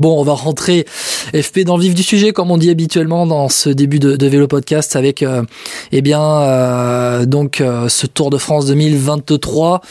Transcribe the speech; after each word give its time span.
Bon, 0.00 0.18
on 0.18 0.22
va 0.22 0.32
rentrer 0.32 0.86
FP 1.34 1.60
dans 1.60 1.76
le 1.76 1.82
vif 1.82 1.94
du 1.94 2.02
sujet, 2.02 2.32
comme 2.32 2.50
on 2.50 2.56
dit 2.56 2.70
habituellement 2.70 3.26
dans 3.26 3.50
ce 3.50 3.68
début 3.68 3.98
de, 3.98 4.26
vélo 4.26 4.48
podcast, 4.48 4.96
avec 4.96 5.22
euh, 5.22 5.42
eh 5.92 6.00
bien 6.00 6.22
euh, 6.22 7.26
donc 7.26 7.60
euh, 7.60 7.86
ce 7.90 8.06
Tour 8.06 8.30
de 8.30 8.38
France 8.38 8.64
2023. 8.64 9.82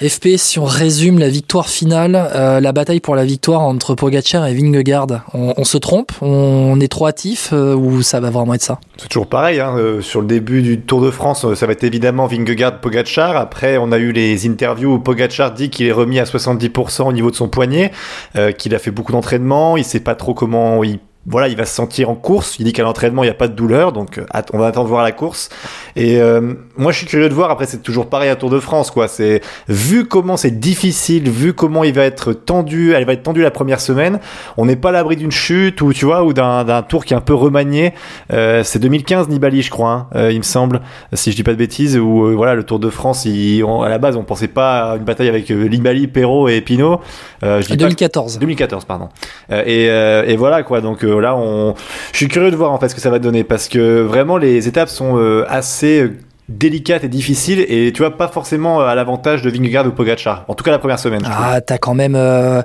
FP, 0.00 0.36
si 0.36 0.60
on 0.60 0.64
résume 0.64 1.18
la 1.18 1.28
victoire 1.28 1.68
finale, 1.68 2.30
euh, 2.34 2.60
la 2.60 2.72
bataille 2.72 3.00
pour 3.00 3.16
la 3.16 3.24
victoire 3.24 3.62
entre 3.62 3.94
Pogacar 3.96 4.46
et 4.46 4.54
Vingegaard, 4.54 5.08
on, 5.34 5.54
on 5.56 5.64
se 5.64 5.76
trompe, 5.76 6.12
on 6.22 6.78
est 6.80 6.86
trop 6.86 7.08
hâtif 7.08 7.50
euh, 7.52 7.74
ou 7.74 8.02
ça 8.02 8.20
va 8.20 8.30
vraiment 8.30 8.54
être 8.54 8.62
ça? 8.62 8.78
C'est 8.96 9.08
toujours 9.08 9.26
pareil. 9.26 9.60
Hein, 9.60 9.74
euh, 9.76 10.00
sur 10.00 10.20
le 10.20 10.26
début 10.26 10.62
du 10.62 10.80
Tour 10.80 11.00
de 11.00 11.10
France, 11.10 11.44
euh, 11.44 11.54
ça 11.54 11.66
va 11.66 11.72
être 11.72 11.84
évidemment 11.84 12.26
Vingegaard-Pogacar. 12.26 13.36
Après, 13.36 13.76
on 13.76 13.90
a 13.90 13.98
eu 13.98 14.12
les 14.12 14.48
interviews 14.48 14.94
où 14.94 14.98
Pogacar 14.98 15.52
dit 15.52 15.70
qu'il 15.70 15.86
est 15.86 15.92
remis 15.92 16.18
à 16.18 16.24
70% 16.24 17.02
au 17.02 17.12
niveau 17.12 17.30
de 17.30 17.36
son 17.36 17.48
poignet, 17.48 17.92
euh, 18.36 18.52
qu'il 18.52 18.74
a 18.74 18.78
fait 18.78 18.90
beaucoup 18.90 19.12
d'entraînement, 19.12 19.76
il 19.76 19.84
sait 19.84 20.00
pas 20.00 20.14
trop 20.14 20.34
comment 20.34 20.82
il 20.84 20.98
voilà, 21.28 21.48
il 21.48 21.56
va 21.56 21.64
se 21.66 21.74
sentir 21.74 22.10
en 22.10 22.14
course. 22.14 22.56
Il 22.58 22.64
dit 22.64 22.72
qu'à 22.72 22.82
l'entraînement, 22.82 23.22
il 23.22 23.26
n'y 23.26 23.30
a 23.30 23.34
pas 23.34 23.48
de 23.48 23.54
douleur, 23.54 23.92
donc 23.92 24.18
euh, 24.18 24.24
on 24.52 24.58
va 24.58 24.66
attendre 24.66 24.86
de 24.86 24.90
voir 24.90 25.02
la 25.02 25.12
course. 25.12 25.48
Et 25.96 26.20
euh, 26.20 26.54
moi, 26.76 26.92
je 26.92 26.98
suis 26.98 27.06
curieux 27.06 27.28
de 27.28 27.34
voir. 27.34 27.50
Après, 27.50 27.66
c'est 27.66 27.82
toujours 27.82 28.06
pareil 28.06 28.30
à 28.30 28.36
Tour 28.36 28.50
de 28.50 28.58
France, 28.60 28.90
quoi. 28.90 29.08
C'est 29.08 29.40
vu 29.68 30.06
comment 30.06 30.36
c'est 30.36 30.58
difficile, 30.58 31.28
vu 31.30 31.52
comment 31.52 31.84
il 31.84 31.92
va 31.92 32.04
être 32.04 32.32
tendu, 32.32 32.92
elle 32.92 33.04
va 33.04 33.12
être 33.12 33.22
tendue 33.22 33.42
la 33.42 33.50
première 33.50 33.80
semaine. 33.80 34.20
On 34.56 34.66
n'est 34.66 34.76
pas 34.76 34.88
à 34.90 34.92
l'abri 34.92 35.16
d'une 35.16 35.30
chute 35.32 35.80
ou 35.82 35.92
tu 35.92 36.04
vois, 36.04 36.24
ou 36.24 36.32
d'un 36.32 36.82
tour 36.88 37.04
qui 37.04 37.14
est 37.14 37.16
un 37.16 37.20
peu 37.20 37.34
remanié. 37.34 37.92
Euh, 38.32 38.62
c'est 38.64 38.78
2015 38.78 39.28
Nibali, 39.28 39.62
je 39.62 39.70
crois, 39.70 39.90
hein, 39.90 40.06
euh, 40.14 40.32
il 40.32 40.38
me 40.38 40.42
semble, 40.42 40.80
si 41.12 41.30
je 41.30 41.36
dis 41.36 41.42
pas 41.42 41.52
de 41.52 41.56
bêtises. 41.56 41.98
Où 41.98 42.26
euh, 42.26 42.34
voilà, 42.34 42.54
le 42.54 42.62
Tour 42.64 42.78
de 42.78 42.90
France, 42.90 43.24
il- 43.24 43.62
on- 43.64 43.82
à 43.82 43.88
la 43.88 43.98
base, 43.98 44.16
on 44.16 44.24
pensait 44.24 44.48
pas 44.48 44.92
à 44.92 44.96
une 44.96 45.04
bataille 45.04 45.28
avec 45.28 45.50
euh, 45.50 45.68
Nibali, 45.68 46.06
Perrault 46.06 46.48
et 46.48 46.60
Pinot. 46.60 47.00
Euh, 47.42 47.60
je 47.60 47.66
dis 47.66 47.72
pas- 47.72 47.76
2014. 47.84 48.38
2014, 48.38 48.84
pardon. 48.84 49.08
Euh, 49.50 49.62
et, 49.66 49.88
euh, 49.90 50.24
et 50.26 50.36
voilà 50.36 50.62
quoi. 50.62 50.80
Donc 50.80 51.04
euh, 51.18 51.32
on, 51.32 51.74
je 52.12 52.16
suis 52.16 52.28
curieux 52.28 52.50
de 52.50 52.56
voir 52.56 52.72
en 52.72 52.78
fait 52.78 52.88
ce 52.88 52.94
que 52.94 53.00
ça 53.00 53.10
va 53.10 53.18
donner 53.18 53.44
parce 53.44 53.68
que 53.68 54.00
vraiment 54.00 54.36
les 54.36 54.68
étapes 54.68 54.88
sont 54.88 55.18
euh, 55.18 55.44
assez 55.48 56.02
euh, 56.02 56.16
délicates 56.48 57.04
et 57.04 57.08
difficiles 57.08 57.64
et 57.68 57.92
tu 57.92 57.98
vois 57.98 58.16
pas 58.16 58.28
forcément 58.28 58.80
à 58.80 58.94
l'avantage 58.94 59.42
de 59.42 59.50
Vingegaard 59.50 59.86
ou 59.86 59.90
Pogacar. 59.90 60.44
En 60.48 60.54
tout 60.54 60.64
cas 60.64 60.70
la 60.70 60.78
première 60.78 60.98
semaine. 60.98 61.22
Ah, 61.26 61.60
t'as 61.60 61.78
quand 61.78 61.94
même 61.94 62.14
euh, 62.14 62.62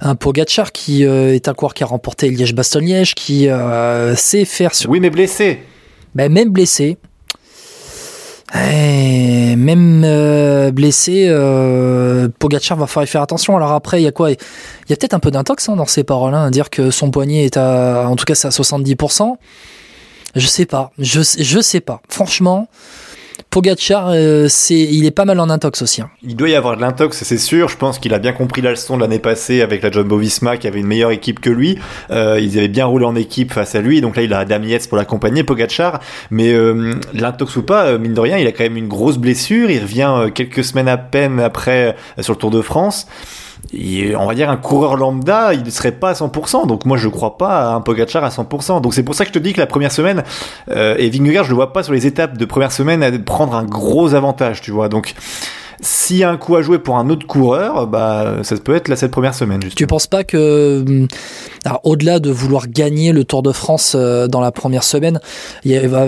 un 0.00 0.14
Pogacar 0.14 0.72
qui 0.72 1.06
euh, 1.06 1.34
est 1.34 1.48
un 1.48 1.54
coureur 1.54 1.74
qui 1.74 1.82
a 1.82 1.86
remporté 1.86 2.28
Liège-Bastogne-Liège, 2.30 3.14
qui 3.14 3.48
euh, 3.48 4.14
sait 4.16 4.44
faire 4.44 4.74
sur 4.74 4.90
Oui, 4.90 5.00
mais 5.00 5.10
blessé. 5.10 5.60
Ben, 6.14 6.30
même 6.30 6.50
blessé. 6.50 6.98
Eh, 8.54 9.56
même 9.56 10.02
euh, 10.04 10.70
blessé, 10.70 11.26
euh, 11.28 12.28
Pogacar 12.38 12.76
va 12.76 12.86
falloir 12.86 13.08
faire 13.08 13.22
attention. 13.22 13.56
Alors 13.56 13.72
après, 13.72 14.00
il 14.00 14.04
y 14.04 14.08
a 14.08 14.12
quoi? 14.12 14.30
Il 14.30 14.36
y 14.90 14.92
a 14.92 14.96
peut-être 14.96 15.14
un 15.14 15.20
peu 15.20 15.30
d'intox 15.30 15.68
hein, 15.68 15.76
dans 15.76 15.86
ces 15.86 16.04
paroles, 16.04 16.34
hein, 16.34 16.50
dire 16.50 16.68
que 16.68 16.90
son 16.90 17.10
poignet 17.10 17.44
est 17.46 17.56
à, 17.56 18.06
en 18.08 18.16
tout 18.16 18.24
cas, 18.24 18.34
c'est 18.34 18.48
à 18.48 18.50
70%. 18.50 19.36
Je 20.34 20.46
sais 20.46 20.66
pas, 20.66 20.92
je, 20.98 21.20
je 21.22 21.60
sais 21.60 21.80
pas. 21.80 22.00
Franchement, 22.08 22.68
Pogacar, 23.52 24.08
euh, 24.08 24.46
c'est, 24.48 24.80
il 24.80 25.04
est 25.04 25.10
pas 25.10 25.26
mal 25.26 25.38
en 25.38 25.50
intox 25.50 25.82
aussi. 25.82 26.00
hein. 26.00 26.08
Il 26.22 26.36
doit 26.36 26.48
y 26.48 26.54
avoir 26.54 26.74
de 26.74 26.80
l'intox, 26.80 27.22
c'est 27.22 27.36
sûr. 27.36 27.68
Je 27.68 27.76
pense 27.76 27.98
qu'il 27.98 28.14
a 28.14 28.18
bien 28.18 28.32
compris 28.32 28.62
la 28.62 28.70
leçon 28.70 28.96
de 28.96 29.02
l'année 29.02 29.18
passée 29.18 29.60
avec 29.60 29.82
la 29.82 29.90
Jumbo-Visma 29.90 30.56
qui 30.56 30.66
avait 30.66 30.80
une 30.80 30.86
meilleure 30.86 31.10
équipe 31.10 31.38
que 31.38 31.50
lui. 31.50 31.78
Euh, 32.10 32.40
ils 32.40 32.56
avaient 32.56 32.68
bien 32.68 32.86
roulé 32.86 33.04
en 33.04 33.14
équipe 33.14 33.52
face 33.52 33.74
à 33.74 33.82
lui. 33.82 34.00
Donc 34.00 34.16
là, 34.16 34.22
il 34.22 34.32
a 34.32 34.46
Yates 34.46 34.88
pour 34.88 34.96
l'accompagner, 34.96 35.44
Pogacar. 35.44 36.00
Mais 36.30 36.50
euh, 36.50 36.94
l'intox 37.12 37.54
ou 37.56 37.62
pas, 37.62 37.84
euh, 37.84 37.98
mine 37.98 38.14
de 38.14 38.20
rien, 38.20 38.38
il 38.38 38.46
a 38.46 38.52
quand 38.52 38.64
même 38.64 38.78
une 38.78 38.88
grosse 38.88 39.18
blessure. 39.18 39.70
Il 39.70 39.80
revient 39.82 40.10
euh, 40.16 40.30
quelques 40.30 40.64
semaines 40.64 40.88
à 40.88 40.96
peine 40.96 41.38
après 41.38 41.94
euh, 42.18 42.22
sur 42.22 42.32
le 42.32 42.38
Tour 42.38 42.50
de 42.50 42.62
France. 42.62 43.06
On 43.74 44.26
va 44.26 44.34
dire 44.34 44.50
un 44.50 44.56
coureur 44.56 44.96
lambda, 44.96 45.54
il 45.54 45.62
ne 45.62 45.70
serait 45.70 45.92
pas 45.92 46.10
à 46.10 46.12
100%. 46.12 46.66
Donc 46.66 46.84
moi, 46.84 46.96
je 46.96 47.08
crois 47.08 47.38
pas 47.38 47.70
à 47.70 47.74
un 47.74 47.80
Pogacar 47.80 48.24
à 48.24 48.28
100%. 48.28 48.80
Donc 48.80 48.94
c'est 48.94 49.02
pour 49.02 49.14
ça 49.14 49.24
que 49.24 49.28
je 49.28 49.34
te 49.34 49.38
dis 49.38 49.52
que 49.52 49.60
la 49.60 49.66
première 49.66 49.92
semaine, 49.92 50.24
euh, 50.70 50.96
et 50.98 51.10
Vingegaard, 51.10 51.44
je 51.44 51.50
le 51.50 51.56
vois 51.56 51.72
pas 51.72 51.82
sur 51.82 51.92
les 51.92 52.06
étapes 52.06 52.36
de 52.36 52.44
première 52.44 52.72
semaine 52.72 53.02
à 53.02 53.10
prendre 53.18 53.54
un 53.54 53.64
gros 53.64 54.14
avantage, 54.14 54.60
tu 54.60 54.70
vois. 54.70 54.88
Donc 54.88 55.14
s'il 56.12 56.20
y 56.20 56.24
a 56.24 56.30
un 56.30 56.36
coup 56.36 56.56
à 56.56 56.62
jouer 56.62 56.78
pour 56.78 56.98
un 56.98 57.08
autre 57.08 57.26
coureur, 57.26 57.86
bah 57.86 58.36
ça 58.42 58.54
peut 58.56 58.74
être 58.74 58.88
là 58.88 58.96
cette 58.96 59.12
première 59.12 59.34
semaine. 59.34 59.60
Tu 59.60 59.68
Justement. 59.68 59.86
penses 59.88 60.06
pas 60.06 60.24
que, 60.24 60.84
alors, 61.64 61.80
au-delà 61.84 62.18
de 62.18 62.30
vouloir 62.30 62.68
gagner 62.68 63.12
le 63.12 63.24
Tour 63.24 63.42
de 63.42 63.50
France 63.50 63.94
euh, 63.98 64.28
dans 64.28 64.42
la 64.42 64.52
première 64.52 64.82
semaine, 64.84 65.20
il 65.64 65.74
a- 65.74 65.88
va 65.88 66.00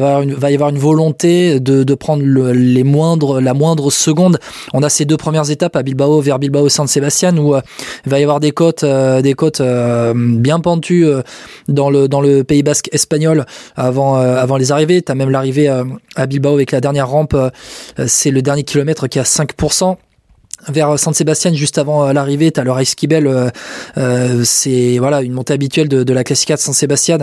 y 0.50 0.54
avoir 0.54 0.69
une, 0.70 0.78
volonté 0.78 1.59
de, 1.59 1.94
prendre 1.94 2.22
le- 2.22 2.53
les 2.53 2.84
moindres, 2.84 3.41
la 3.41 3.54
moindre 3.54 3.91
seconde. 3.91 4.38
On 4.75 4.82
a 4.82 4.91
ces 4.91 5.06
deux 5.06 5.16
premières 5.16 5.50
étapes 5.50 5.75
à 5.75 5.82
Bilbao 5.82 6.20
vers 6.20 6.38
Bilbao 6.38 6.69
San 6.69 6.87
Sebastian 6.87 7.38
où 7.38 7.54
euh, 7.54 7.62
il 8.04 8.10
va 8.10 8.20
y 8.20 8.22
avoir 8.22 8.41
des 8.41 8.50
côtes, 8.50 8.84
euh, 8.84 9.22
des 9.22 9.32
côtes 9.32 9.62
euh, 9.62 10.12
bien 10.14 10.60
pentues 10.60 11.06
euh, 11.06 11.22
dans 11.69 11.88
le 11.88 12.09
dans 12.09 12.20
le 12.20 12.44
Pays 12.44 12.62
Basque 12.62 12.91
espagnol 12.93 13.47
avant 13.75 14.19
euh, 14.19 14.37
avant 14.37 14.59
les 14.59 14.70
arrivées. 14.70 15.00
T'as 15.00 15.14
même 15.14 15.31
l'arrivée 15.31 15.70
euh, 15.70 15.84
à 16.16 16.26
Bilbao 16.26 16.53
avec 16.53 16.72
la 16.72 16.82
dernière 16.82 17.09
rampe. 17.09 17.32
euh, 17.32 17.48
c'est 18.06 18.31
le 18.31 18.43
dernier 18.43 18.64
kilomètre 18.64 19.06
qui 19.06 19.19
à 19.19 19.22
5% 19.22 19.94
vers 20.69 20.98
San 20.98 21.12
Sebastian 21.12 21.54
juste 21.54 21.78
avant 21.78 22.06
euh, 22.06 22.12
l'arrivée 22.12 22.50
t'as 22.50 22.62
le 22.62 22.72
Reiskibel 22.72 23.26
euh, 23.26 23.50
euh, 23.98 24.42
c'est 24.44 24.98
voilà 24.98 25.22
une 25.22 25.32
montée 25.32 25.53
habituelle 25.53 25.88
de, 25.88 26.12
la 26.12 26.25
Classica 26.25 26.54
de 26.54 26.60
San 26.60 26.75
Sebastian 26.75 27.19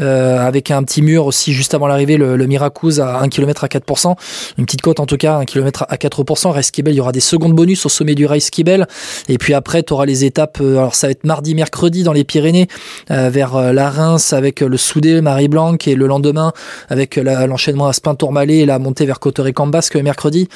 euh, 0.00 0.38
avec 0.38 0.70
un 0.70 0.82
petit 0.82 1.02
mur 1.02 1.26
aussi 1.26 1.52
juste 1.52 1.74
avant 1.74 1.86
l'arrivée 1.86 2.16
le, 2.16 2.36
le 2.36 2.46
à 2.56 3.20
1 3.20 3.28
km 3.28 3.64
à 3.64 3.66
4% 3.66 4.14
une 4.56 4.64
petite 4.64 4.80
côte 4.80 5.00
en 5.00 5.06
tout 5.06 5.16
cas 5.16 5.36
1 5.38 5.44
km 5.44 5.84
à 5.88 5.96
4% 5.96 6.50
Reiskibel 6.50 6.94
il 6.94 6.96
y 6.96 7.00
aura 7.00 7.12
des 7.12 7.20
secondes 7.20 7.54
bonus 7.54 7.84
au 7.86 7.88
sommet 7.88 8.14
du 8.14 8.24
Reiskibel 8.24 8.86
et 9.28 9.36
puis 9.36 9.52
après 9.52 9.82
tu 9.82 9.92
auras 9.92 10.06
les 10.06 10.24
étapes 10.24 10.60
alors 10.60 10.94
ça 10.94 11.08
va 11.08 11.10
être 11.10 11.24
mardi 11.24 11.54
mercredi 11.54 12.02
dans 12.02 12.12
les 12.12 12.24
Pyrénées 12.24 12.68
vers 13.08 13.72
la 13.72 13.90
Reims 13.90 14.32
avec 14.32 14.60
le 14.60 14.76
Soudé 14.76 15.20
Marie 15.20 15.48
Blanc 15.48 15.76
et 15.86 15.94
le 15.94 16.06
lendemain 16.06 16.52
avec 16.88 17.16
l'enchaînement 17.16 17.88
à 17.88 17.92
Spin 17.92 18.14
Tourmalet 18.14 18.58
et 18.58 18.66
la 18.66 18.78
montée 18.78 19.04
vers 19.04 19.20
Cotoré-Cambasque 19.20 19.96
mercredi 19.96 20.48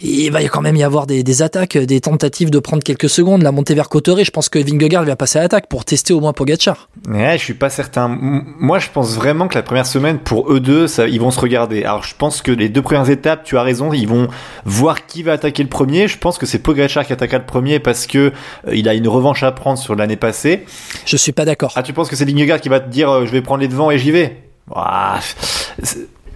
il 0.00 0.30
va 0.30 0.42
quand 0.44 0.60
même 0.60 0.76
y 0.76 0.82
avoir 0.82 1.06
des, 1.06 1.22
des 1.22 1.42
attaques, 1.42 1.76
des 1.76 2.00
tentatives 2.00 2.50
de 2.50 2.58
prendre 2.58 2.82
quelques 2.82 3.08
secondes. 3.08 3.42
La 3.42 3.52
montée 3.52 3.74
vers 3.74 3.88
Cotteret, 3.88 4.24
je 4.24 4.30
pense 4.30 4.48
que 4.48 4.58
Vingegaard 4.58 5.04
va 5.04 5.16
passer 5.16 5.38
à 5.38 5.42
l'attaque 5.42 5.68
pour 5.68 5.84
tester 5.84 6.12
au 6.12 6.20
moins 6.20 6.32
Pogacar. 6.32 6.88
Ouais, 7.08 7.38
je 7.38 7.42
suis 7.42 7.54
pas 7.54 7.70
certain. 7.70 8.08
Moi, 8.08 8.78
je 8.78 8.88
pense 8.92 9.14
vraiment 9.14 9.48
que 9.48 9.54
la 9.54 9.62
première 9.62 9.86
semaine, 9.86 10.18
pour 10.18 10.52
eux 10.52 10.60
deux, 10.60 10.86
ça, 10.86 11.06
ils 11.08 11.20
vont 11.20 11.30
se 11.30 11.40
regarder. 11.40 11.84
Alors, 11.84 12.02
je 12.02 12.14
pense 12.16 12.42
que 12.42 12.52
les 12.52 12.68
deux 12.68 12.82
premières 12.82 13.08
étapes, 13.10 13.44
tu 13.44 13.56
as 13.56 13.62
raison, 13.62 13.92
ils 13.92 14.08
vont 14.08 14.28
voir 14.64 15.06
qui 15.06 15.22
va 15.22 15.32
attaquer 15.32 15.62
le 15.62 15.68
premier. 15.68 16.08
Je 16.08 16.18
pense 16.18 16.38
que 16.38 16.46
c'est 16.46 16.58
Pogacar 16.58 17.06
qui 17.06 17.12
attaquera 17.12 17.38
le 17.38 17.46
premier 17.46 17.78
parce 17.78 18.06
que 18.06 18.18
euh, 18.18 18.74
il 18.74 18.88
a 18.88 18.94
une 18.94 19.08
revanche 19.08 19.42
à 19.42 19.52
prendre 19.52 19.78
sur 19.78 19.94
l'année 19.94 20.16
passée. 20.16 20.64
Je 21.04 21.16
suis 21.16 21.32
pas 21.32 21.44
d'accord. 21.44 21.72
Ah, 21.76 21.82
tu 21.82 21.92
penses 21.92 22.08
que 22.08 22.16
c'est 22.16 22.24
Vingegaard 22.24 22.60
qui 22.60 22.68
va 22.68 22.80
te 22.80 22.90
dire, 22.90 23.10
euh, 23.10 23.26
je 23.26 23.32
vais 23.32 23.42
prendre 23.42 23.60
les 23.60 23.68
devants 23.68 23.90
et 23.90 23.98
j'y 23.98 24.10
vais? 24.10 24.42
Ouah, 24.70 25.20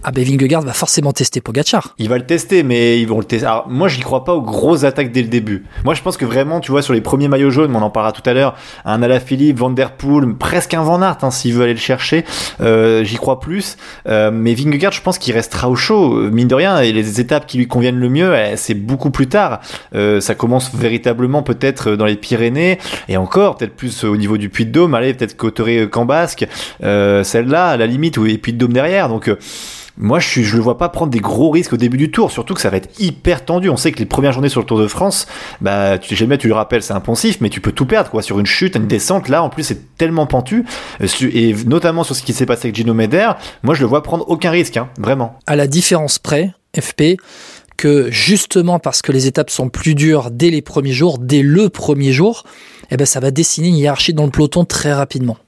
Ah 0.03 0.13
ben 0.13 0.25
Vingegaard 0.25 0.63
va 0.63 0.73
forcément 0.73 1.13
tester 1.13 1.43
Pogacar. 1.43 1.95
Il 1.99 2.09
va 2.09 2.17
le 2.17 2.25
tester, 2.25 2.63
mais 2.63 2.99
ils 3.01 3.07
vont 3.07 3.19
le 3.19 3.25
tester. 3.25 3.47
Alors, 3.47 3.69
moi, 3.69 3.89
j'y 3.89 4.01
crois 4.01 4.25
pas 4.25 4.35
aux 4.35 4.41
grosses 4.41 4.85
attaques 4.85 5.13
dès 5.13 5.21
le 5.21 5.29
début. 5.29 5.65
Moi, 5.85 5.93
je 5.93 6.01
pense 6.01 6.17
que 6.17 6.25
vraiment, 6.25 6.61
tu 6.61 6.71
vois, 6.71 6.81
sur 6.81 6.95
les 6.95 7.03
premiers 7.03 7.29
maillots 7.29 7.51
jaunes, 7.51 7.77
on 7.77 7.83
en 7.83 7.91
parlera 7.91 8.13
tout 8.13 8.23
à 8.25 8.33
l'heure, 8.33 8.57
un 8.87 9.03
Alaphilippe, 9.03 9.59
Van 9.59 9.69
Der 9.69 9.93
Poel, 9.93 10.35
presque 10.35 10.73
un 10.73 10.83
Van 10.83 11.03
Aert, 11.03 11.19
hein, 11.21 11.31
s'il 11.31 11.53
veut 11.53 11.65
aller 11.65 11.75
le 11.75 11.79
chercher, 11.79 12.25
euh, 12.63 13.05
j'y 13.05 13.17
crois 13.17 13.41
plus. 13.41 13.77
Euh, 14.09 14.31
mais 14.33 14.55
Vingegaard, 14.55 14.93
je 14.93 15.03
pense 15.03 15.19
qu'il 15.19 15.35
restera 15.35 15.69
au 15.69 15.77
chaud, 15.77 16.31
mine 16.31 16.49
de 16.49 16.55
rien, 16.55 16.81
et 16.81 16.93
les 16.93 17.21
étapes 17.21 17.47
qui 17.47 17.59
lui 17.59 17.69
conviennent 17.69 18.01
le 18.01 18.09
mieux, 18.09 18.35
eh, 18.35 18.57
c'est 18.57 18.75
beaucoup 18.75 19.11
plus 19.11 19.27
tard. 19.27 19.61
Euh, 19.95 20.23
ça 20.23 20.35
commence 20.35 20.75
véritablement 20.75 21.43
peut-être 21.43 21.97
dans 21.97 22.07
les 22.07 22.17
Pyrénées, 22.17 22.79
et 23.09 23.19
encore, 23.19 23.57
peut-être 23.57 23.77
plus 23.77 24.05
au 24.05 24.17
niveau 24.17 24.39
du 24.39 24.49
Puy-de-Dôme, 24.49 24.95
allez, 24.95 25.13
peut-être 25.13 25.37
Cotoré-Cambasque, 25.37 26.47
euh, 26.83 27.23
celle-là, 27.23 27.69
à 27.69 27.77
la 27.77 27.87
limite, 27.87 28.17
ou 28.17 28.25
et 28.25 28.39
Puy-de-Dôme 28.39 28.73
derrière, 28.73 29.11
donc... 29.11 29.31
moi, 29.99 30.19
je, 30.19 30.43
je 30.43 30.57
le 30.57 30.63
vois 30.63 30.79
pas 30.79 30.89
prendre 30.89 31.11
des 31.11 31.21
gros 31.21 31.51
risques 31.51 31.73
au 31.73 31.77
début 31.77 31.97
du 31.97 32.11
tour, 32.11 32.31
surtout 32.31 32.55
que 32.55 32.61
ça 32.61 32.71
va 32.71 32.77
être 32.77 33.01
hyper 33.01 33.45
tendu. 33.45 33.69
On 33.69 33.77
sait 33.77 33.93
que 33.93 33.99
les 33.99 34.07
premières 34.07 34.33
journées 34.33 34.49
sur 34.49 34.61
le 34.61 34.67
Tour 34.67 34.79
de 34.79 34.87
France, 34.87 35.27
bah, 35.61 35.99
tu 35.99 36.17
jamais 36.17 36.39
tu 36.39 36.49
le 36.49 36.55
rappelles, 36.55 36.83
c'est 36.83 36.93
impensif, 36.93 37.39
mais 37.41 37.49
tu 37.49 37.61
peux 37.61 37.73
tout 37.73 37.87
perdre, 37.87 38.11
quoi. 38.11 38.23
Sur 38.23 38.39
une 38.39 38.47
chute, 38.47 38.77
une 38.77 38.87
descente, 38.87 39.29
là, 39.29 39.43
en 39.43 39.49
plus, 39.49 39.65
c'est 39.65 39.97
tellement 39.97 40.27
pentu, 40.27 40.65
euh, 41.01 41.07
et 41.33 41.55
notamment 41.67 42.05
sur 42.05 42.17
ce 42.17 42.23
qui 42.23 42.33
s'est 42.33 42.47
passé 42.47 42.69
avec 42.69 42.77
Gino 42.77 42.95
Meder, 42.95 43.33
moi, 43.63 43.75
je 43.75 43.81
le 43.81 43.87
vois 43.87 44.03
prendre 44.03 44.29
aucun 44.29 44.51
risque, 44.51 44.77
hein, 44.77 44.89
vraiment. 44.99 45.39
À 45.47 45.57
la 45.57 45.67
différence 45.67 46.19
près, 46.19 46.53
FP, 46.79 47.17
que 47.77 48.11
justement 48.11 48.79
parce 48.79 49.01
que 49.01 49.11
les 49.11 49.27
étapes 49.27 49.49
sont 49.49 49.71
plus 49.71 49.95
dures 49.95 50.31
dès 50.31 50.51
les 50.51 50.61
premiers 50.61 50.93
jours, 50.93 51.19
dès 51.19 51.41
le 51.41 51.71
premier 51.71 52.13
jour, 52.13 52.45
eh 52.91 52.97
ben 52.99 53.07
ça 53.07 53.21
va 53.21 53.31
dessiner 53.31 53.69
une 53.69 53.77
hiérarchie 53.77 54.13
dans 54.13 54.25
le 54.25 54.31
peloton 54.31 54.67
très 54.67 54.93
rapidement. 54.93 55.39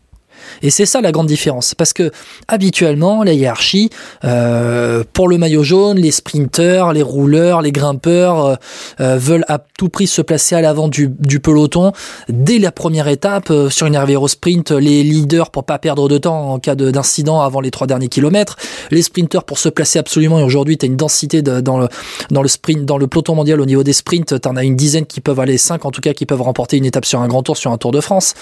Et 0.62 0.70
c'est 0.70 0.86
ça 0.86 1.00
la 1.00 1.12
grande 1.12 1.26
différence. 1.26 1.74
Parce 1.74 1.92
que 1.92 2.10
habituellement, 2.48 3.22
la 3.22 3.32
hiérarchie, 3.32 3.90
euh, 4.24 5.04
pour 5.12 5.28
le 5.28 5.38
maillot 5.38 5.62
jaune, 5.62 5.98
les 5.98 6.10
sprinteurs, 6.10 6.92
les 6.92 7.02
rouleurs, 7.02 7.62
les 7.62 7.72
grimpeurs 7.72 8.44
euh, 8.44 8.54
euh, 9.00 9.16
veulent 9.18 9.44
à 9.48 9.58
tout 9.58 9.88
prix 9.88 10.06
se 10.06 10.22
placer 10.22 10.54
à 10.54 10.60
l'avant 10.60 10.88
du, 10.88 11.10
peloton 11.42 11.92
dès 12.28 12.58
la 12.58 12.70
première 12.72 13.08
étape 13.08 13.52
sur 13.68 13.86
une 13.86 13.94
Hervéro 13.94 14.28
sprint. 14.28 14.70
Les 14.70 15.02
leaders 15.02 15.50
pour 15.50 15.64
pas 15.64 15.78
perdre 15.78 16.08
de 16.08 16.18
temps 16.18 16.52
en 16.52 16.58
cas 16.58 16.74
d'incident 16.74 17.40
avant 17.40 17.60
les 17.60 17.70
trois 17.70 17.86
derniers 17.86 18.08
kilomètres. 18.08 18.56
Les 18.90 19.02
sprinteurs 19.02 19.44
pour 19.44 19.58
se 19.58 19.68
placer 19.68 19.98
absolument. 19.98 20.38
Et 20.38 20.42
aujourd'hui, 20.42 20.78
tu 20.78 20.86
as 20.86 20.88
une 20.88 20.96
densité 20.96 21.42
de, 21.42 21.60
dans, 21.60 21.78
le, 21.78 21.88
dans 22.30 22.42
le 22.42 22.48
sprint, 22.48 22.84
dans 22.84 22.98
le 22.98 23.06
peloton 23.06 23.34
mondial 23.34 23.60
au 23.60 23.66
niveau 23.66 23.82
des 23.82 23.92
sprints. 23.92 24.40
Tu 24.40 24.48
en 24.48 24.56
as 24.56 24.64
une 24.64 24.76
dizaine 24.76 25.06
qui 25.06 25.20
peuvent 25.20 25.40
aller, 25.40 25.58
cinq 25.58 25.84
en 25.84 25.90
tout 25.90 26.00
cas, 26.00 26.12
qui 26.12 26.26
peuvent 26.26 26.42
remporter 26.42 26.76
une 26.76 26.84
étape 26.84 27.04
sur 27.04 27.20
un 27.20 27.28
grand 27.28 27.42
tour, 27.42 27.56
sur 27.56 27.72
un 27.72 27.78
Tour 27.82 27.90
de 27.90 28.00
France. 28.00 28.34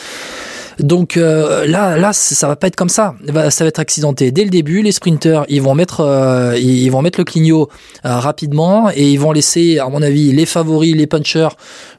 Donc 0.79 1.17
euh, 1.17 1.67
là, 1.97 2.13
ça 2.13 2.49
va 2.49 2.57
pas 2.57 2.67
être 2.67 2.77
comme 2.77 2.89
ça. 2.89 3.15
Ça 3.51 3.65
va 3.65 3.69
être 3.69 3.79
accidenté 3.79 4.31
dès 4.31 4.45
le 4.45 4.51
début. 4.51 4.83
Les 4.83 4.93
sprinters, 4.93 5.45
ils 5.49 5.63
vont 5.63 5.75
mettre, 5.75 6.01
euh, 6.01 6.59
ils 6.59 6.91
vont 6.91 7.03
mettre 7.03 7.21
le 7.21 7.25
clignot 7.25 7.69
euh, 8.05 8.19
rapidement 8.19 8.91
et 8.95 9.11
ils 9.11 9.19
vont 9.19 9.33
laisser, 9.33 9.79
à 9.79 9.89
mon 9.89 10.03
avis, 10.03 10.33
les 10.33 10.47
favoris, 10.47 10.95
les 10.95 11.07
punchers 11.07 11.49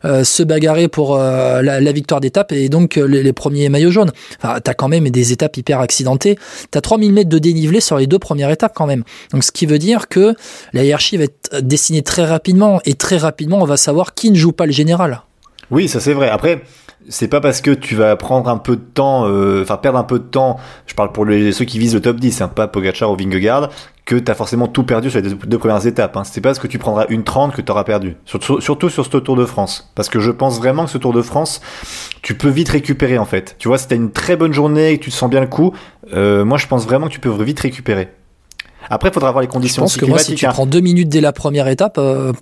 se 0.04 0.44
bagarrer 0.44 0.88
pour 0.88 1.18
la, 1.18 1.92
victoire 1.92 2.22
d'étape 2.22 2.52
et 2.52 2.70
donc 2.70 2.96
les, 2.96 3.22
les, 3.22 3.34
premiers 3.34 3.70
maillots 3.70 3.92
jaunes. 3.92 4.12
Enfin, 4.42 4.60
t'as 4.64 4.74
quand 4.74 4.88
même 4.88 5.10
des 5.10 5.32
étapes 5.32 5.58
hyper 5.58 5.80
accidentées. 5.80 6.38
T'as 6.72 6.82
3000 6.82 7.14
mètres 7.14 7.30
de 7.30 7.40
dénivelé 7.40 7.82
sur 7.82 7.98
les 7.98 8.08
deux 8.08 8.20
premières 8.20 8.50
étapes 8.50 8.74
quand 8.76 8.88
même. 8.88 9.04
Donc 9.32 9.44
ce 9.44 9.52
qui 9.52 9.66
veut 9.66 9.80
dire 9.80 10.08
que 10.08 10.36
la 10.74 10.84
hiérarchie 10.84 11.18
va 11.18 11.26
être 11.26 11.60
dessinée 11.62 12.02
très 12.02 12.26
rapidement 12.26 12.82
et 12.86 12.94
très 12.94 13.18
rapidement 13.18 13.62
on 13.62 13.66
va 13.66 13.78
savoir 13.78 14.14
qui 14.14 14.32
ne 14.32 14.36
joue 14.36 14.52
pas 14.52 14.66
le 14.66 14.72
général. 14.72 15.22
Oui, 15.70 15.88
ça 15.88 16.00
c'est 16.00 16.14
vrai. 16.14 16.30
Après, 16.30 16.62
c'est 17.10 17.28
pas 17.28 17.42
parce 17.42 17.62
que 17.62 17.72
tu 17.72 17.96
vas 17.96 18.16
prendre 18.16 18.50
un 18.50 18.58
peu 18.58 18.76
de 18.76 18.82
temps, 18.82 19.28
euh, 19.28 19.62
enfin 19.62 19.78
perdre 19.78 19.98
un 19.98 20.04
peu 20.04 20.20
de 20.20 20.24
temps, 20.24 20.60
je 20.88 20.94
parle 20.94 21.12
pour 21.12 21.26
les, 21.26 21.52
ceux 21.52 21.66
qui 21.66 21.80
visent 21.80 21.94
le 21.94 22.02
top 22.02 22.18
10, 22.18 22.42
hein, 22.42 22.48
pas 22.48 22.68
Pogachar 22.68 23.12
ou 23.12 23.16
Vingegaard, 23.16 23.70
que 24.06 24.16
tu 24.16 24.32
as 24.32 24.36
forcément 24.36 24.68
tout 24.68 24.84
perdu 24.84 25.10
sur 25.10 25.22
les 25.22 25.30
deux, 25.30 25.58
premières 25.58 25.86
étapes. 25.86 26.18
Hein. 26.18 26.24
C'est 26.24 26.42
pas 26.42 26.50
parce 26.50 26.60
que 26.60 26.68
tu 26.68 26.80
prendras 26.80 27.06
une 27.10 27.24
30 27.24 27.54
que 27.54 27.62
tu 27.62 27.72
auras 27.72 27.84
perdu. 27.84 28.16
Surtout, 28.26 28.62
surtout, 28.62 28.90
sur 28.90 29.06
ce 29.06 29.18
Tour 29.18 29.36
de 29.36 29.46
France. 29.46 29.92
Parce 29.96 30.10
que 30.10 30.20
je 30.20 30.32
pense 30.32 30.58
vraiment 30.58 30.86
que 30.86 30.92
ce 30.92 30.98
Tour 30.98 31.14
de 31.14 31.22
France, 31.22 31.62
tu 32.22 32.36
peux 32.36 32.50
vite 32.50 32.70
récupérer 32.70 33.18
en 33.18 33.26
fait. 33.26 33.56
Tu 33.58 33.68
vois, 33.68 33.78
si 33.78 33.88
t'as 33.88 33.96
une 33.96 34.12
très 34.12 34.36
bonne 34.36 34.54
journée 34.54 34.92
et 34.92 34.98
que 34.98 35.04
tu 35.04 35.12
te 35.12 35.16
sens 35.16 35.30
bien 35.30 35.42
le 35.42 35.48
coup, 35.48 35.74
euh, 36.14 36.46
moi 36.46 36.58
je 36.58 36.68
pense 36.68 36.86
vraiment 36.86 37.08
que 37.08 37.14
tu 37.14 37.20
peux 37.20 37.32
vite 37.44 37.60
récupérer. 37.60 38.10
Après, 38.90 39.10
il 39.10 39.14
faudra 39.14 39.32
voir 39.32 39.42
les 39.42 39.48
conditions. 39.48 39.86
Je 39.86 39.94
pense 39.94 39.98
que 39.98 40.06
moi, 40.06 40.18
si 40.18 40.36
tu 40.36 40.46
hein. 40.46 40.50
prends 40.52 40.66
deux 40.66 40.82
minutes 40.82 41.08
dès 41.08 41.22
la 41.22 41.32
première 41.32 41.68
étape, 41.68 41.98
euh, 41.98 42.34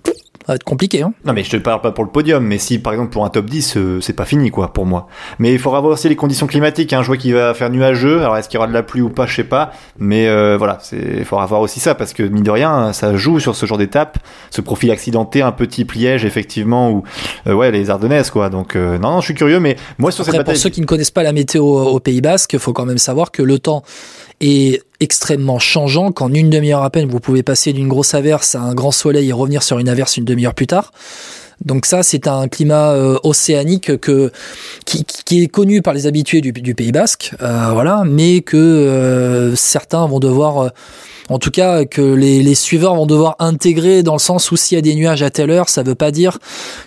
va 0.50 0.56
être 0.56 0.64
compliqué. 0.64 1.02
Hein. 1.02 1.12
Non, 1.24 1.32
mais 1.32 1.44
je 1.44 1.50
te 1.50 1.56
parle 1.56 1.80
pas 1.80 1.92
pour 1.92 2.04
le 2.04 2.10
podium, 2.10 2.44
mais 2.44 2.58
si 2.58 2.78
par 2.78 2.92
exemple 2.92 3.10
pour 3.10 3.24
un 3.24 3.30
top 3.30 3.46
10, 3.46 3.76
euh, 3.76 4.00
c'est 4.00 4.12
pas 4.12 4.24
fini 4.24 4.50
quoi 4.50 4.72
pour 4.72 4.86
moi. 4.86 5.08
Mais 5.38 5.52
il 5.52 5.58
faudra 5.58 5.80
voir 5.80 5.94
aussi 5.94 6.08
les 6.08 6.16
conditions 6.16 6.46
climatiques. 6.46 6.92
Hein. 6.92 7.02
Je 7.02 7.06
vois 7.06 7.16
qu'il 7.16 7.34
va 7.34 7.54
faire 7.54 7.70
nuageux. 7.70 8.20
Alors 8.20 8.36
est-ce 8.36 8.48
qu'il 8.48 8.56
y 8.56 8.58
aura 8.58 8.66
de 8.66 8.72
la 8.72 8.82
pluie 8.82 9.00
ou 9.00 9.10
pas, 9.10 9.26
je 9.26 9.36
sais 9.36 9.44
pas. 9.44 9.72
Mais 9.98 10.28
euh, 10.28 10.56
voilà, 10.58 10.78
il 10.92 11.24
faudra 11.24 11.46
voir 11.46 11.60
aussi 11.60 11.80
ça 11.80 11.94
parce 11.94 12.12
que 12.12 12.22
mine 12.22 12.44
de 12.44 12.50
rien, 12.50 12.92
ça 12.92 13.16
joue 13.16 13.40
sur 13.40 13.56
ce 13.56 13.66
genre 13.66 13.78
d'étape, 13.78 14.18
ce 14.50 14.60
profil 14.60 14.90
accidenté, 14.90 15.42
un 15.42 15.52
petit 15.52 15.84
pliège 15.84 16.24
effectivement 16.24 16.90
ou 16.90 17.04
euh, 17.46 17.54
ouais 17.54 17.70
les 17.70 17.90
Ardennaises 17.90 18.30
quoi. 18.30 18.50
Donc 18.50 18.74
non, 18.74 18.98
non, 18.98 19.20
je 19.20 19.26
suis 19.26 19.34
curieux, 19.34 19.60
mais 19.60 19.76
moi 19.98 20.10
sur 20.10 20.22
Après, 20.22 20.32
cette 20.32 20.40
bataille... 20.40 20.54
pour 20.54 20.62
ceux 20.62 20.70
qui 20.70 20.80
ne 20.80 20.86
connaissent 20.86 21.10
pas 21.10 21.22
la 21.22 21.32
météo 21.32 21.64
au 21.64 22.00
Pays 22.00 22.20
Basque, 22.20 22.58
faut 22.58 22.72
quand 22.72 22.86
même 22.86 22.98
savoir 22.98 23.30
que 23.30 23.42
le 23.42 23.58
temps 23.58 23.82
est 24.40 24.82
extrêmement 25.00 25.58
changeant 25.58 26.12
qu'en 26.12 26.32
une 26.32 26.50
demi-heure 26.50 26.82
à 26.82 26.90
peine 26.90 27.08
vous 27.08 27.20
pouvez 27.20 27.42
passer 27.42 27.72
d'une 27.72 27.88
grosse 27.88 28.14
averse 28.14 28.54
à 28.54 28.60
un 28.60 28.74
grand 28.74 28.92
soleil 28.92 29.30
et 29.30 29.32
revenir 29.32 29.62
sur 29.62 29.78
une 29.78 29.88
averse 29.88 30.16
une 30.16 30.24
demi-heure 30.24 30.54
plus 30.54 30.66
tard. 30.66 30.92
Donc 31.64 31.84
ça, 31.84 32.02
c'est 32.02 32.26
un 32.26 32.48
climat 32.48 32.92
euh, 32.92 33.18
océanique 33.22 33.98
que 33.98 34.32
qui, 34.86 35.04
qui, 35.04 35.42
est 35.42 35.48
connu 35.48 35.82
par 35.82 35.92
les 35.92 36.06
habitués 36.06 36.40
du, 36.40 36.52
du 36.52 36.74
Pays 36.74 36.92
Basque, 36.92 37.32
euh, 37.42 37.68
voilà, 37.72 38.02
mais 38.06 38.40
que 38.40 38.56
euh, 38.56 39.54
certains 39.56 40.06
vont 40.06 40.20
devoir 40.20 40.70
en 41.30 41.38
tout 41.38 41.50
cas 41.50 41.84
que 41.84 42.02
les, 42.02 42.42
les, 42.42 42.54
suiveurs 42.54 42.96
vont 42.96 43.06
devoir 43.06 43.36
intégrer 43.38 44.02
dans 44.02 44.14
le 44.14 44.18
sens 44.18 44.50
où 44.50 44.56
s'il 44.56 44.76
y 44.76 44.78
a 44.78 44.82
des 44.82 44.94
nuages 44.94 45.22
à 45.22 45.30
telle 45.30 45.50
heure, 45.50 45.68
ça 45.68 45.82
veut 45.82 45.94
pas 45.94 46.10
dire 46.10 46.38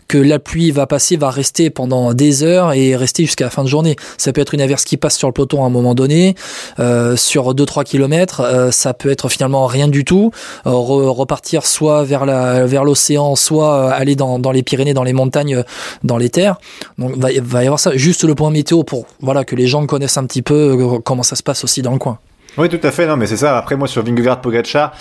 que 0.07 0.17
la 0.17 0.37
pluie 0.37 0.71
va 0.71 0.85
passer, 0.85 1.15
va 1.15 1.31
rester 1.31 1.69
pendant 1.69 2.13
des 2.13 2.43
heures 2.43 2.73
et 2.73 2.95
rester 2.95 3.23
jusqu'à 3.23 3.45
la 3.45 3.49
fin 3.49 3.63
de 3.63 3.69
journée. 3.69 3.95
Ça 4.17 4.33
peut 4.33 4.41
être 4.41 4.53
une 4.53 4.61
averse 4.61 4.83
qui 4.83 4.97
passe 4.97 5.17
sur 5.17 5.29
le 5.29 5.33
peloton 5.33 5.63
à 5.63 5.67
un 5.67 5.69
moment 5.69 5.95
donné, 5.95 6.35
euh, 6.79 7.15
sur 7.15 7.55
2-3 7.55 7.85
km, 7.85 8.41
euh, 8.41 8.71
ça 8.71 8.93
peut 8.93 9.09
être 9.09 9.29
finalement 9.29 9.65
rien 9.65 9.87
du 9.87 10.03
tout, 10.03 10.31
euh, 10.67 10.71
repartir 10.71 11.65
soit 11.65 12.03
vers 12.03 12.25
la 12.25 12.65
vers 12.65 12.83
l'océan, 12.83 13.35
soit 13.35 13.91
aller 13.91 14.15
dans, 14.15 14.39
dans 14.39 14.51
les 14.51 14.61
Pyrénées, 14.61 14.93
dans 14.93 15.03
les 15.03 15.13
montagnes, 15.13 15.63
dans 16.03 16.17
les 16.17 16.29
terres. 16.29 16.57
Donc 16.97 17.15
va, 17.17 17.29
va 17.41 17.63
y 17.63 17.65
avoir 17.65 17.79
ça. 17.79 17.95
Juste 17.95 18.23
le 18.25 18.35
point 18.35 18.51
météo 18.51 18.83
pour 18.83 19.05
voilà 19.21 19.45
que 19.45 19.55
les 19.55 19.67
gens 19.67 19.85
connaissent 19.85 20.17
un 20.17 20.25
petit 20.25 20.41
peu 20.41 20.99
comment 21.03 21.23
ça 21.23 21.35
se 21.35 21.43
passe 21.43 21.63
aussi 21.63 21.81
dans 21.81 21.93
le 21.93 21.99
coin. 21.99 22.19
Oui, 22.55 22.69
tout 22.69 22.79
à 22.83 22.91
fait. 22.91 23.07
Non, 23.07 23.17
mais 23.17 23.25
c'est 23.25 23.37
ça. 23.37 23.57
Après, 23.57 23.75
moi, 23.75 23.87
sur 23.87 24.03
Vingegaard 24.03 24.39
Pogacar, 24.39 24.93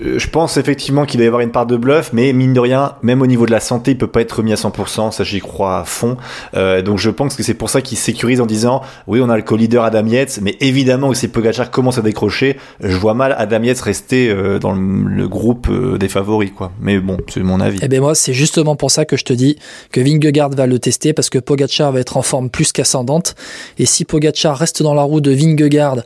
euh, 0.00 0.18
je 0.18 0.28
pense 0.28 0.56
effectivement 0.56 1.04
qu'il 1.06 1.18
doit 1.18 1.24
y 1.24 1.26
avoir 1.26 1.42
une 1.42 1.50
part 1.50 1.66
de 1.66 1.76
bluff, 1.76 2.10
mais 2.12 2.32
mine 2.32 2.52
de 2.52 2.60
rien, 2.60 2.92
même 3.02 3.20
au 3.20 3.26
niveau 3.26 3.46
de 3.46 3.50
la 3.50 3.58
santé, 3.58 3.92
il 3.92 3.98
peut 3.98 4.06
pas 4.06 4.20
être 4.20 4.32
remis 4.32 4.52
à 4.52 4.56
100%. 4.56 5.10
Ça, 5.10 5.24
j'y 5.24 5.40
crois 5.40 5.80
à 5.80 5.84
fond. 5.84 6.16
Euh, 6.54 6.82
donc, 6.82 6.98
je 6.98 7.10
pense 7.10 7.34
que 7.34 7.42
c'est 7.42 7.54
pour 7.54 7.68
ça 7.68 7.80
qu'il 7.80 7.98
sécurise 7.98 8.40
en 8.40 8.46
disant, 8.46 8.82
oui, 9.08 9.20
on 9.20 9.28
a 9.28 9.36
le 9.36 9.42
co-leader 9.42 9.82
Adam 9.82 10.06
Yates, 10.06 10.38
mais 10.40 10.56
évidemment, 10.60 11.12
si 11.12 11.26
Pogacar 11.26 11.72
commence 11.72 11.98
à 11.98 12.02
décrocher, 12.02 12.56
je 12.80 12.96
vois 12.96 13.14
mal 13.14 13.34
Adam 13.36 13.62
Yates 13.62 13.80
rester 13.80 14.30
euh, 14.30 14.60
dans 14.60 14.72
le, 14.72 15.26
groupe 15.26 15.68
euh, 15.68 15.98
des 15.98 16.08
favoris, 16.08 16.52
quoi. 16.56 16.70
Mais 16.80 17.00
bon, 17.00 17.16
c'est 17.28 17.40
mon 17.40 17.60
avis. 17.60 17.78
Eh 17.82 17.88
ben 17.88 18.00
moi, 18.00 18.14
c'est 18.14 18.32
justement 18.32 18.76
pour 18.76 18.90
ça 18.90 19.04
que 19.04 19.16
je 19.16 19.24
te 19.24 19.32
dis 19.32 19.58
que 19.90 20.00
Vingegaard 20.00 20.50
va 20.50 20.66
le 20.66 20.78
tester 20.78 21.12
parce 21.12 21.28
que 21.28 21.38
Pogacar 21.38 21.92
va 21.92 22.00
être 22.00 22.16
en 22.16 22.22
forme 22.22 22.50
plus 22.50 22.72
qu'ascendante. 22.72 23.34
Et 23.78 23.86
si 23.86 24.04
Pogacar 24.04 24.56
reste 24.56 24.82
dans 24.82 24.94
la 24.94 25.02
roue 25.02 25.20
de 25.20 25.32
Vingegaard 25.32 25.98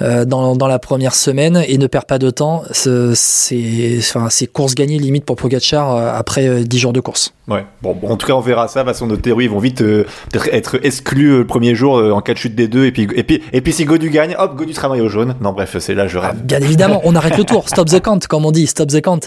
dans 0.00 0.45
dans, 0.54 0.66
la 0.66 0.78
première 0.78 1.14
semaine 1.14 1.64
et 1.66 1.78
ne 1.78 1.86
perd 1.86 2.06
pas 2.06 2.18
de 2.18 2.30
temps. 2.30 2.62
C'est 2.72 3.98
enfin, 3.98 4.28
course 4.52 4.74
gagnée 4.74 4.98
limite 4.98 5.24
pour 5.24 5.36
Pogacar 5.36 5.94
euh, 5.94 6.12
après 6.14 6.64
10 6.64 6.76
euh, 6.76 6.80
jours 6.80 6.92
de 6.92 7.00
course. 7.00 7.32
Ouais, 7.48 7.64
bon, 7.82 7.96
en 8.08 8.16
tout 8.16 8.26
cas, 8.26 8.34
on 8.34 8.40
verra 8.40 8.68
ça. 8.68 8.80
De 8.80 8.84
toute 8.84 8.94
façon, 8.94 9.06
nos 9.06 9.16
théories 9.16 9.48
vont 9.48 9.58
vite 9.58 9.80
euh, 9.80 10.04
être 10.52 10.84
exclus 10.84 11.38
le 11.38 11.46
premier 11.46 11.74
jour 11.74 11.94
en 11.94 12.20
cas 12.20 12.34
de 12.34 12.38
chute 12.38 12.54
des 12.54 12.68
deux. 12.68 12.86
Et 12.86 12.92
puis, 12.92 13.08
et 13.14 13.22
puis, 13.22 13.42
et 13.52 13.60
puis 13.60 13.72
si 13.72 13.84
Godu 13.84 14.10
gagne, 14.10 14.34
hop, 14.38 14.56
Godu 14.56 14.72
sera 14.72 14.88
maillot 14.88 15.08
jaune. 15.08 15.36
Non, 15.40 15.52
bref, 15.52 15.76
c'est 15.78 15.94
là, 15.94 16.08
je 16.08 16.18
rêve. 16.18 16.36
bien 16.42 16.60
évidemment, 16.60 17.00
on 17.04 17.14
arrête 17.14 17.36
le 17.36 17.44
tour. 17.44 17.68
Stop 17.68 17.88
the 17.88 18.00
count, 18.00 18.20
comme 18.28 18.44
on 18.44 18.52
dit, 18.52 18.66
stop 18.66 18.88
the 18.88 19.00
count. 19.00 19.20